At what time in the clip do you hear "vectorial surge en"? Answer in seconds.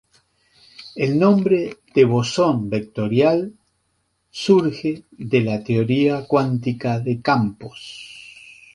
2.71-5.45